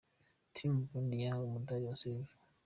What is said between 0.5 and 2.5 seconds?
Team Burundi bahawe Umudali wa Silver.